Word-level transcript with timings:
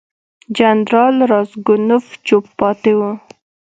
جنرال 0.57 1.15
راسګونوف 1.31 2.05
چوپ 2.27 2.45
پاتې 2.59 2.91
وو. 2.99 3.11